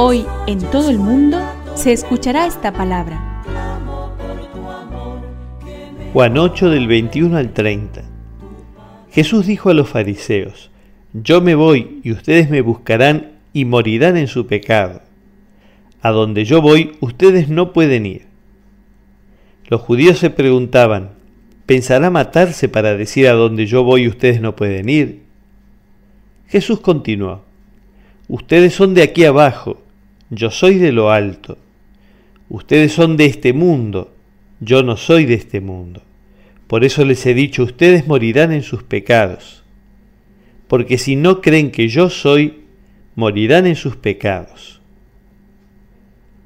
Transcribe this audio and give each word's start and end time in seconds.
Hoy 0.00 0.24
en 0.46 0.60
todo 0.60 0.90
el 0.90 0.98
mundo 1.00 1.40
se 1.74 1.92
escuchará 1.92 2.46
esta 2.46 2.72
palabra. 2.72 3.42
Juan 6.12 6.38
8 6.38 6.70
del 6.70 6.86
21 6.86 7.36
al 7.36 7.52
30. 7.52 8.04
Jesús 9.10 9.48
dijo 9.48 9.70
a 9.70 9.74
los 9.74 9.88
fariseos, 9.88 10.70
Yo 11.12 11.40
me 11.40 11.56
voy 11.56 12.00
y 12.04 12.12
ustedes 12.12 12.48
me 12.48 12.60
buscarán 12.60 13.32
y 13.52 13.64
morirán 13.64 14.16
en 14.16 14.28
su 14.28 14.46
pecado. 14.46 15.02
A 16.00 16.12
donde 16.12 16.44
yo 16.44 16.62
voy 16.62 16.92
ustedes 17.00 17.48
no 17.48 17.72
pueden 17.72 18.06
ir. 18.06 18.26
Los 19.66 19.80
judíos 19.80 20.20
se 20.20 20.30
preguntaban, 20.30 21.10
¿pensará 21.66 22.08
matarse 22.08 22.68
para 22.68 22.96
decir 22.96 23.26
a 23.26 23.32
donde 23.32 23.66
yo 23.66 23.82
voy 23.82 24.06
ustedes 24.06 24.40
no 24.40 24.54
pueden 24.54 24.88
ir? 24.90 25.22
Jesús 26.46 26.78
continuó, 26.78 27.42
Ustedes 28.28 28.74
son 28.74 28.94
de 28.94 29.02
aquí 29.02 29.24
abajo, 29.24 29.78
yo 30.30 30.50
soy 30.50 30.78
de 30.78 30.92
lo 30.92 31.10
alto. 31.10 31.58
Ustedes 32.48 32.92
son 32.92 33.16
de 33.16 33.26
este 33.26 33.52
mundo, 33.52 34.12
yo 34.60 34.82
no 34.82 34.96
soy 34.96 35.24
de 35.24 35.34
este 35.34 35.60
mundo. 35.60 36.02
Por 36.66 36.84
eso 36.84 37.04
les 37.04 37.24
he 37.26 37.34
dicho, 37.34 37.62
ustedes 37.62 38.06
morirán 38.06 38.52
en 38.52 38.62
sus 38.62 38.82
pecados. 38.82 39.62
Porque 40.66 40.98
si 40.98 41.16
no 41.16 41.40
creen 41.40 41.70
que 41.70 41.88
yo 41.88 42.10
soy, 42.10 42.64
morirán 43.14 43.66
en 43.66 43.76
sus 43.76 43.96
pecados. 43.96 44.80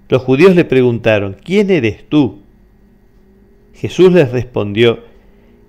Los 0.08 0.22
judíos 0.22 0.54
le 0.54 0.64
preguntaron, 0.64 1.36
¿quién 1.42 1.70
eres 1.70 2.08
tú? 2.08 2.40
Jesús 3.74 4.12
les 4.12 4.30
respondió, 4.30 5.00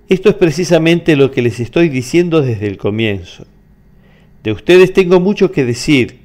esto 0.08 0.28
es 0.28 0.34
precisamente 0.34 1.16
lo 1.16 1.30
que 1.30 1.42
les 1.42 1.60
estoy 1.60 1.88
diciendo 1.88 2.42
desde 2.42 2.66
el 2.66 2.76
comienzo. 2.76 3.46
De 4.42 4.52
ustedes 4.52 4.92
tengo 4.92 5.18
mucho 5.18 5.50
que 5.50 5.64
decir, 5.64 6.20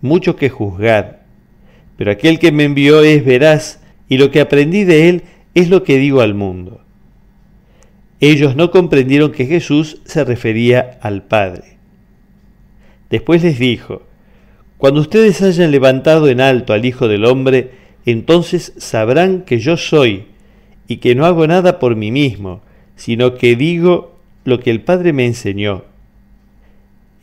mucho 0.00 0.34
que 0.34 0.48
juzgar, 0.48 1.17
pero 1.98 2.12
aquel 2.12 2.38
que 2.38 2.52
me 2.52 2.62
envió 2.62 3.02
es 3.02 3.24
veraz 3.24 3.80
y 4.08 4.18
lo 4.18 4.30
que 4.30 4.40
aprendí 4.40 4.84
de 4.84 5.08
él 5.08 5.24
es 5.54 5.68
lo 5.68 5.82
que 5.82 5.98
digo 5.98 6.20
al 6.20 6.32
mundo. 6.32 6.80
Ellos 8.20 8.54
no 8.54 8.70
comprendieron 8.70 9.32
que 9.32 9.46
Jesús 9.46 10.00
se 10.04 10.22
refería 10.22 11.00
al 11.02 11.24
Padre. 11.24 11.76
Después 13.10 13.42
les 13.42 13.58
dijo, 13.58 14.02
Cuando 14.76 15.00
ustedes 15.00 15.42
hayan 15.42 15.72
levantado 15.72 16.28
en 16.28 16.40
alto 16.40 16.72
al 16.72 16.84
Hijo 16.84 17.08
del 17.08 17.24
Hombre, 17.24 17.72
entonces 18.06 18.74
sabrán 18.76 19.42
que 19.42 19.58
yo 19.58 19.76
soy, 19.76 20.26
y 20.86 20.98
que 20.98 21.16
no 21.16 21.26
hago 21.26 21.48
nada 21.48 21.80
por 21.80 21.96
mí 21.96 22.12
mismo, 22.12 22.60
sino 22.94 23.34
que 23.34 23.56
digo 23.56 24.16
lo 24.44 24.60
que 24.60 24.70
el 24.70 24.82
Padre 24.82 25.12
me 25.12 25.26
enseñó. 25.26 25.82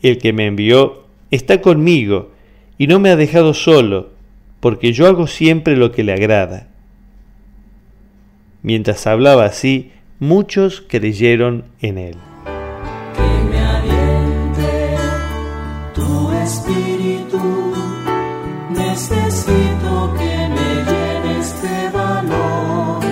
El 0.02 0.18
que 0.18 0.34
me 0.34 0.44
envió 0.44 1.06
está 1.30 1.62
conmigo, 1.62 2.30
y 2.76 2.88
no 2.88 3.00
me 3.00 3.08
ha 3.08 3.16
dejado 3.16 3.54
solo, 3.54 4.15
porque 4.60 4.92
yo 4.92 5.06
hago 5.06 5.26
siempre 5.26 5.76
lo 5.76 5.92
que 5.92 6.04
le 6.04 6.12
agrada. 6.12 6.68
Mientras 8.62 9.06
hablaba 9.06 9.44
así, 9.44 9.92
muchos 10.18 10.82
creyeron 10.88 11.64
en 11.80 11.98
él. 11.98 12.16
Que 13.14 13.44
me 13.48 13.58
aliente 13.60 14.96
tu 15.94 16.32
espíritu. 16.32 17.74
Necesito 18.70 20.14
que 20.18 20.48
me 20.48 20.84
llenes 20.84 21.62
de 21.62 21.90
valor. 21.90 23.04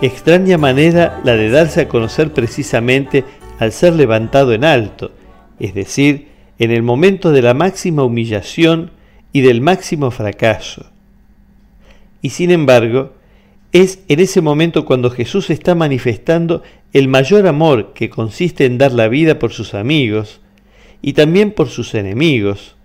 Extraña 0.00 0.58
manera 0.58 1.20
la 1.22 1.36
de 1.36 1.50
darse 1.50 1.82
a 1.82 1.88
conocer 1.88 2.32
precisamente 2.32 3.24
al 3.58 3.70
ser 3.70 3.92
levantado 3.92 4.52
en 4.52 4.64
alto, 4.64 5.12
es 5.60 5.74
decir, 5.74 6.28
en 6.58 6.72
el 6.72 6.82
momento 6.82 7.30
de 7.30 7.42
la 7.42 7.54
máxima 7.54 8.02
humillación 8.02 8.90
y 9.32 9.40
del 9.40 9.60
máximo 9.60 10.10
fracaso. 10.10 10.86
Y 12.20 12.30
sin 12.30 12.50
embargo, 12.50 13.14
es 13.72 14.00
en 14.08 14.20
ese 14.20 14.40
momento 14.42 14.84
cuando 14.84 15.10
Jesús 15.10 15.50
está 15.50 15.74
manifestando 15.74 16.62
el 16.92 17.08
mayor 17.08 17.46
amor 17.46 17.94
que 17.94 18.10
consiste 18.10 18.66
en 18.66 18.78
dar 18.78 18.92
la 18.92 19.08
vida 19.08 19.38
por 19.38 19.52
sus 19.52 19.74
amigos 19.74 20.40
y 21.00 21.14
también 21.14 21.52
por 21.52 21.68
sus 21.68 21.94
enemigos, 21.94 22.76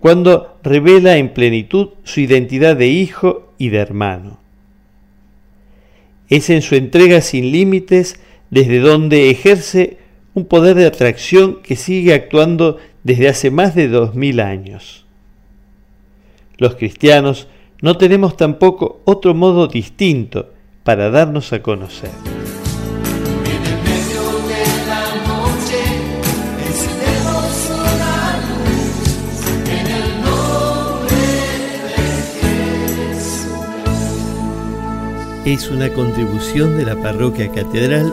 cuando 0.00 0.58
revela 0.62 1.16
en 1.16 1.32
plenitud 1.32 1.90
su 2.02 2.20
identidad 2.20 2.76
de 2.76 2.88
hijo 2.88 3.52
y 3.58 3.68
de 3.68 3.78
hermano. 3.78 4.38
Es 6.28 6.50
en 6.50 6.62
su 6.62 6.74
entrega 6.74 7.20
sin 7.20 7.52
límites 7.52 8.20
desde 8.50 8.80
donde 8.80 9.30
ejerce 9.30 9.98
un 10.34 10.46
poder 10.46 10.76
de 10.76 10.86
atracción 10.86 11.62
que 11.62 11.76
sigue 11.76 12.12
actuando 12.12 12.78
desde 13.04 13.28
hace 13.28 13.50
más 13.50 13.74
de 13.74 13.88
dos 13.88 14.14
mil 14.14 14.40
años. 14.40 15.03
Los 16.56 16.76
cristianos 16.76 17.48
no 17.80 17.96
tenemos 17.96 18.36
tampoco 18.36 19.00
otro 19.04 19.34
modo 19.34 19.66
distinto 19.66 20.50
para 20.84 21.10
darnos 21.10 21.52
a 21.52 21.62
conocer. 21.62 22.10
Es 35.44 35.70
una 35.70 35.92
contribución 35.92 36.78
de 36.78 36.86
la 36.86 36.96
parroquia 36.96 37.52
catedral 37.52 38.10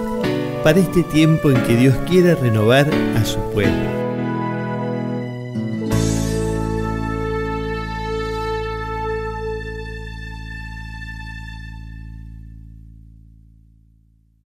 para 0.65 0.79
este 0.79 1.03
tiempo 1.03 1.49
en 1.49 1.63
que 1.63 1.77
Dios 1.77 1.95
quiere 2.07 2.35
renovar 2.35 2.87
a 3.15 3.23
su 3.23 3.39
pueblo. 3.51 4.00